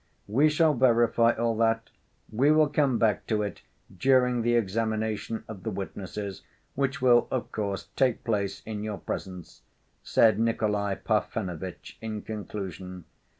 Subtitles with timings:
[0.27, 1.91] "We shall verify all that.
[2.31, 3.61] We will come back to it
[3.95, 6.41] during the examination of the witnesses,
[6.73, 9.61] which will, of course, take place in your presence,"
[10.01, 13.05] said Nikolay Parfenovitch in conclusion.